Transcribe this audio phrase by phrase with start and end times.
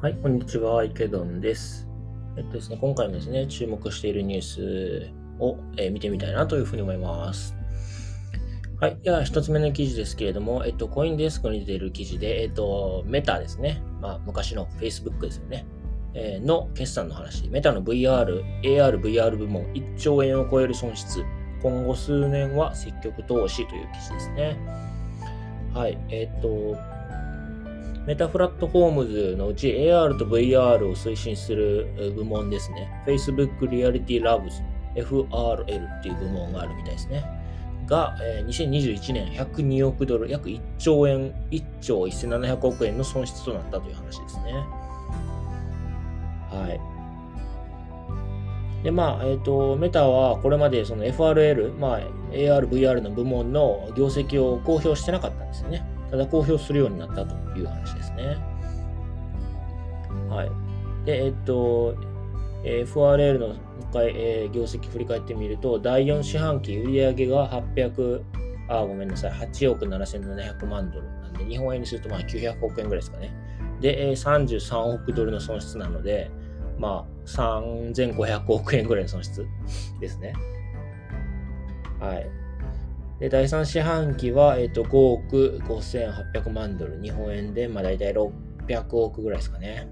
[0.00, 1.88] はい、こんにちは、池ドンです。
[2.36, 7.56] えっとですね、今回もですね、注目しているニュースを、えー、見てみたいなというふうに思います。
[8.80, 8.98] はい。
[9.02, 13.82] では、一つ目の記事ですけれども、えっと、コインデスクに出ている記事で、えっと、メタですね。
[14.00, 15.66] まあ、昔の Facebook ですよね。
[16.14, 17.48] えー、の決算の話。
[17.48, 21.24] メタの VR、AR、VR 部門1兆円を超える損失。
[21.60, 24.89] 今後数年は積極投資という記事ですね。
[25.74, 25.98] はい。
[26.10, 26.76] えっと、
[28.06, 32.88] メタプラットフォームズのうち AR と VR を推進する部門ですね。
[33.06, 34.62] Facebook Reality Labs
[34.96, 37.24] FRL っていう部門があるみたいですね。
[37.86, 44.52] が、えー、2021年102億ドル、約1兆円、1兆1700億円の損失となったという話ですね。
[46.50, 46.99] はい。
[48.82, 55.84] で、まあ、えっ、ー、と、メタはこれまでその FRL、まあ、AR、VR の部門の業績を公表してなかったんですよね。
[56.10, 58.36] ただ公表するようになったという話ですね。
[60.28, 60.50] はい。
[61.04, 61.94] で、えっと、
[62.64, 68.22] FRL の一回、えー、業績振り返ってみると、第4四半期売上が800、
[68.68, 73.32] あ、ごめんなさい、8億7700万ドルなんで、日本円にするとまあ900億円ぐらいですかね。
[73.80, 76.30] で、33億ドルの損失なので、
[76.80, 79.46] まあ、3500億円ぐらいの損失
[80.00, 80.32] ですね。
[82.00, 82.26] はい。
[83.20, 89.88] で、第3四半期は、えっ、と、5億5800万ドル、日本円で、まあ、大体600億ぐらいですかね。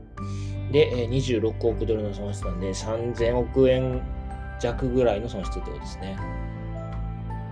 [0.72, 4.00] で、えー、26億ドルの損失なんで、3000億円
[4.58, 6.16] 弱ぐらいの損失ってことですね。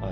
[0.00, 0.10] は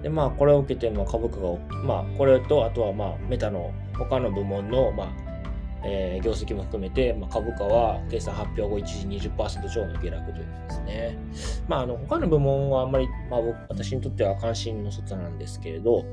[0.00, 0.02] い。
[0.02, 5.08] で、まあ、これを受けて、まあ、株価が、まあ、これと、あとは、まあ、メタの他の部門の、まあ、
[5.82, 11.18] えー、業績も含めて、まあ、株価は決算発表後一時20%超の下落というですね。
[11.68, 16.04] まあ、あの他の部門はあんまり、まあ、僕私にとっては関心の外なんですけれど、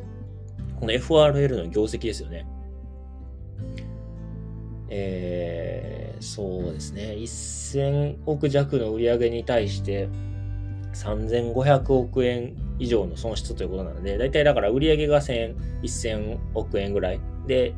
[0.80, 2.48] この FRL の業績ですよね。
[4.90, 7.16] えー、そうですね。
[7.18, 10.08] 1000億弱の売上に対して
[10.94, 17.74] 3500億円以上の損失ということなので、だいたいだから売り上げが1000億円ぐらいで、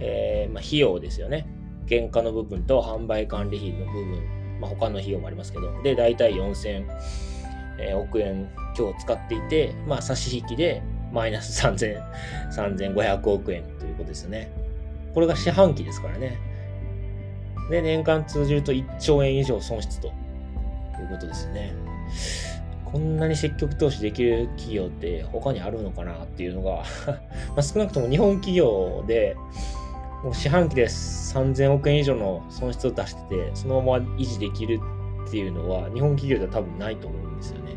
[0.00, 1.46] えー、まあ、費用ですよね。
[1.88, 6.84] 原価の部分と販売管理費の部分、まあ、他の費用もありますけど、で、だいたい4000
[7.96, 10.82] 億円今日使っていて、まあ、差し引きで
[11.12, 12.00] マイナス3000、
[12.50, 14.50] 3500億円ということですよね。
[15.14, 16.38] これが四半期ですからね。
[17.70, 20.12] で、年間通じると1兆円以上損失という
[21.10, 21.74] ことですね。
[22.84, 26.84] こんなに積極投資できる企業って他にあるのかなっていうのが
[27.56, 29.36] ま少なくとも日本企業で、
[30.22, 34.80] もう四半期で3000億円以上の損失を出してて、そのまま維持できる
[35.26, 37.76] っていうのは、日本企業では多分ないと思うんですよね。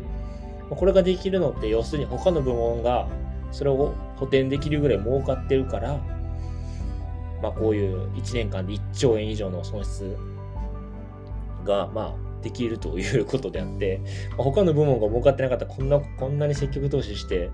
[0.70, 3.08] これができるのって、要するに他の部門が
[3.50, 6.00] それを補填できるぐらい儲かってるから、
[7.42, 10.16] まあこういう1年間で1兆円以上の損失
[11.64, 17.50] が、まあできるということであって、まあ、他の部門が儲かってなかったらこんな、こんなに積極投資して、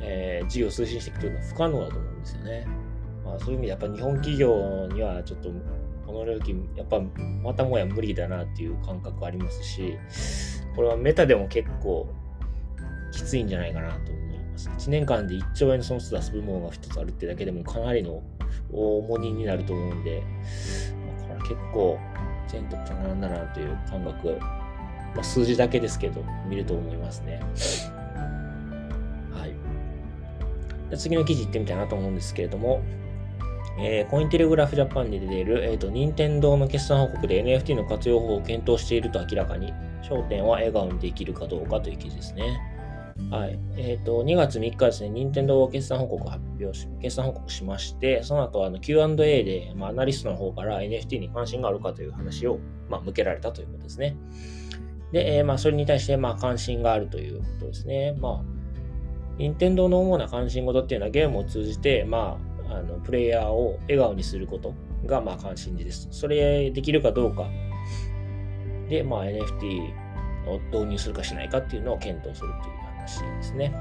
[0.00, 2.66] えー、事業を推進していくというのは不可能だと思うんですよね。
[3.36, 5.50] あ、そういう意味でやっぱ日本企業にはちょっと
[6.06, 7.00] この料金やっぱ
[7.42, 9.98] またもや無理だなっていう感覚ありますし
[10.74, 12.08] これはメタでも結構
[13.12, 14.68] きついんじゃないかなと思います。
[14.68, 18.22] 1年間で1兆円損失出す部門が1つあるってだけでもかなりの
[18.72, 20.22] 重荷になると思うんで、
[21.28, 21.98] まあ、これ結構
[22.48, 24.38] 全となんだなという感覚、
[25.14, 27.40] まあ、数字だけですけど見ると思いますね。
[29.32, 29.46] は
[30.92, 30.96] い。
[30.96, 32.82] 次の記事いってみたいなと思うんですけれども、
[33.78, 39.72] えー、コインテレグラフジャパンに出ている、えーと、任天堂の決算報告で NFT の活用法を検討していると明らかに、
[40.02, 42.60] 焦点は笑顔にできるかどうかという記事ですね。
[43.30, 43.58] はい。
[43.76, 54.16] えっ、ー、と、2月3日ですね、任天堂決算報告発表し、決算報告しまして、その後、あの、Q&A で、まあ、アナリストの方から NFT に関心があるかという話を、まあ、向けられたということですね。
[55.12, 58.14] で、えー、まあ、それに対して、まあ、関心があるということですね。
[58.20, 58.56] まあ、
[59.38, 62.45] 任天堂の主な関心事っていうのはゲームを通じて、まあ、
[62.76, 64.74] あの、プレイヤーを笑顔にすること
[65.06, 66.08] が、まあ、関心事です。
[66.10, 67.48] それできるかどうか。
[68.88, 70.06] で、まあ、NFT
[70.48, 73.72] を導入するかしないかっていうのを検討するという話ですね。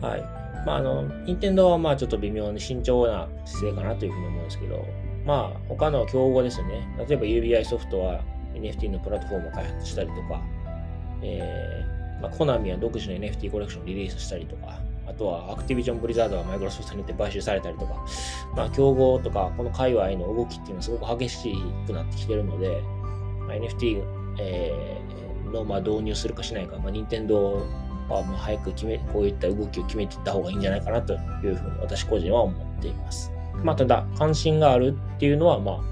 [0.00, 0.20] はい。
[0.66, 4.84] まあ、あの、任天堂はまあちょっと微妙に慎重な姿勢かなというふうに思うんですけど、
[5.26, 6.86] まあ、他の競合ですね。
[7.08, 8.20] 例えば UBI ソフトは
[8.54, 10.42] NFT のプラットフォームを開発したりとか、
[11.22, 18.04] えー、まあ、コナミは独自の NFT コレクションをリリースしたりとか、あとはアクティビジョン・ブリザードはマイクロソフトによって買収されたりとか、
[18.56, 21.54] まあ、競合とか、この界隈の動きっていうのはすごく激し
[21.86, 22.82] くなってきてるので、
[23.46, 24.02] まあ、NFT、
[24.38, 25.14] えー
[25.54, 27.66] のまあ導入するかしないか、まあ、任天堂
[28.08, 31.16] はもう早く決め、こういった動きを決めていった方がいいんじゃないかなとい
[31.50, 33.32] うふうに私個人は思っています。
[33.62, 35.84] まあ、ただ、関心があるっていうのは、まあ、ま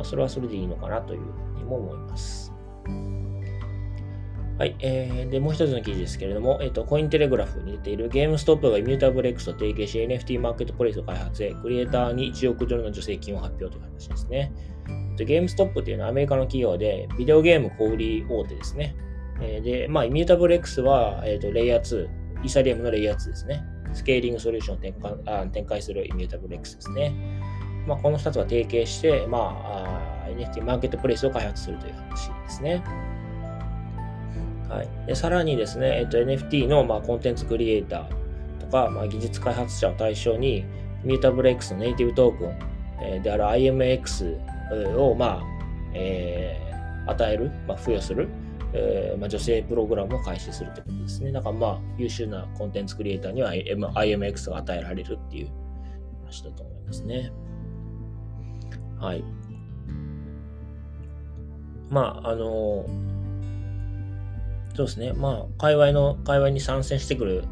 [0.00, 2.52] あ、それはそれでいいのかなというふうにも思います。
[4.58, 4.74] はい。
[4.80, 14.52] えー、で、もう一つの記事ですけれども、えっ、ー、と、コインテレグラフに出ているゲームストップがイミュータブル X と提携し NFT マーケットプレイスを開発へ、クリエイターに1億ドルの助成金を発表という話ですね。
[15.18, 18.96] ゲームストップっていうのはアメリカの企業で、ビデオゲーム小売大手ですね。
[19.42, 22.04] えー、で、まあ、イミュータブル X は、えっ、ー、と、レイヤー2、
[22.42, 23.62] イーサリアムのレイヤー2ですね。
[23.92, 27.14] スケーリングソリューションを展開あ展開するイミュータブル X ですね。
[27.86, 29.38] まあ、この2つが提携して、ま
[30.24, 32.82] あ、NFT マーケットプレイスを開発するという話ですね。
[34.68, 40.64] はい、でさらにですね、えっと、NFT の、まあ、コンテンツクリエイターとか、まあ、技術開発者を対象に、
[41.04, 42.58] ミュータブル X のネイティブトークン、
[43.00, 45.42] えー、である IMX を、まあ
[45.94, 48.28] えー、与える、まあ、付与する、
[48.72, 51.30] えーまあ、女性プログラムを開始するということですね。
[51.30, 55.50] だからまあ優秀なコンテンツクリエイターには IMX が与えられるっていう
[56.24, 57.30] 話だと思いますね。
[58.98, 59.24] はい。
[61.88, 63.15] まあ、あのー
[64.76, 65.14] そうですね。
[65.14, 67.44] まあ、界隈の、界隈に参戦してくる、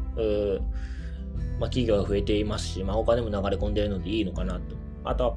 [1.59, 4.61] まあ、企業が増えていますし、まあ、お金も流れ込んでいるのでいいのかなと。
[5.03, 5.35] あとは、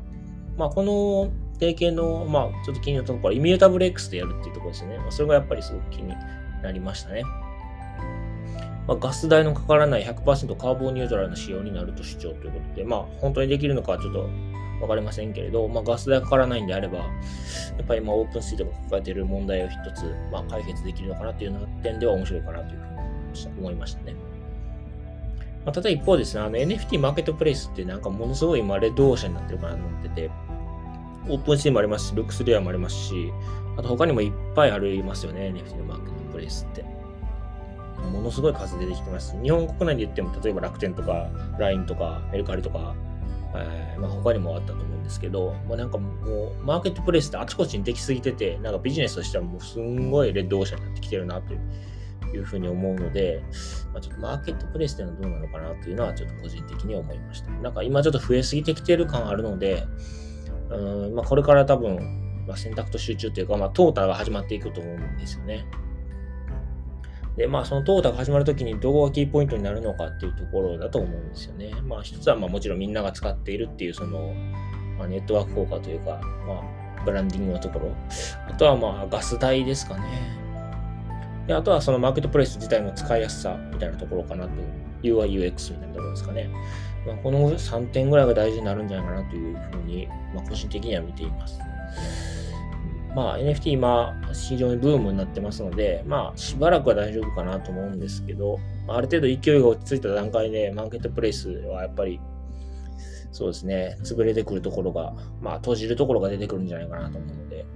[0.58, 4.99] まあ、この提携の、まあ、ちょっと気になったところ、イミュータブル X でやるっていうところですね。
[4.99, 6.14] まあ、それがやっぱりすごく気に
[6.62, 7.23] なりましたね。
[8.87, 14.29] まあ、ガス代のかからない100%カーボンニュートラルな仕様になると主張ということで、まあ、本当にできるのかはちょっと
[14.81, 17.05] わかりませんけれど、まあ、ガス代かからないんであれば、や
[17.83, 24.15] っぱりまオープンスイートが抱えている問題を一つ、まあ、解決できるのかなという点では面白いかなというふうに思いましたね。
[25.65, 30.31] まあ、ただ一方ですね、あの NFT マーケットプレイスってなんかものすごい今レッドオーシャンになってるかなと思ってて、
[31.29, 33.33] オープンシーもありますし、ルックスレアもありますし、
[33.77, 36.85] あと他にもいっぱいありますよね、NFT のマーケットプレイスって。
[38.13, 39.37] ものすごい数出てきてます。
[39.43, 41.29] 日本国内で言っても、例えば楽天とか
[41.59, 42.95] LINE とかメルカリとか、
[43.55, 53.43] えーまあ、他にもあったと思うんですけど、まあ、なんかもう、マーケットプレイスってあちこちにできすぎてて、なんかビジネスとしてはもうすんごいレッドオーシャンになってきてるなというふうに思うので、
[53.93, 57.50] まあ、ちょっとマーケットプレイスっていうのはどうなのかなというのはちょっと個人的に思いました。
[57.50, 59.87] なんか今ちょっと増えすぎてきてる感あるので、
[60.71, 65.65] うんまあ、これから多分、ま、選択と集中というか、まあ、トータルが始まっていくと思うんですよね。
[67.38, 71.73] で、まあ、そのトータが始まるときにどこがキーポイントになるのかっていうところだと思うんですよね。
[71.87, 74.35] まあ、一つは、まあ、もちろんみんなが使っているっていう、その、
[74.99, 77.94] まあ、ネットワーク効果というか、まあ、ブランディングのところ。
[78.49, 80.02] あとは、まあ、ガス代ですかね。
[81.46, 84.50] で、あとは、そのマーケットプレイス自体の使いやすさみたいなところかなと。
[85.05, 86.50] UI、UX みたいなところですかね。
[87.06, 91.61] まあ、この3点ぐらいが大事になるんじゃないかなというふうに、まあ、個人的には見ています。
[93.15, 102.21] まあ、NFT 今、非常にブームになってますので、まあ、しばらくは大丈夫かなと思うんですけど、ある程度勢いが落ち着いた段階で、マーケットプレイスはやっぱり、
[103.33, 107.67] そうですね、潰れてくるところが、まあ、閉じるところが出てくるんじゃないかなと思うので、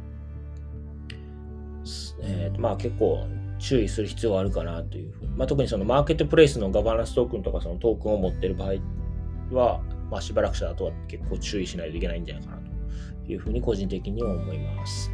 [2.22, 3.26] えー、まあ、結構
[3.58, 8.74] 注意する必要はあるかなというふうに、まあ、特にそのマーケットプレイスのガバナンストークンとかそのトークンを持ってる場合
[9.54, 9.80] は、
[10.10, 12.58] まあ、しばらくした後は結構注意しないといけないんじゃないかな
[13.24, 15.10] というふうに個人的には思います。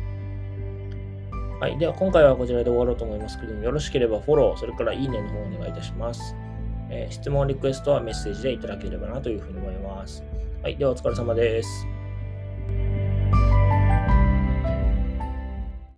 [1.61, 1.77] はい。
[1.77, 6.37] では、今回はこちらで終わろうと思いますけれども、よろしければフォロー、それからいいねの方をお願いいたします。
[6.89, 10.23] えー、質問、リクエストはメッセージでいただければなというふうに思います。
[10.63, 10.77] はい。
[10.77, 11.98] では、お疲れ様です。